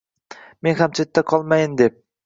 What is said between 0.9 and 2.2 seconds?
chetda qolmayin deb